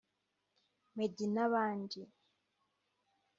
Meddy 0.95 1.25
n’abandi 1.29 2.01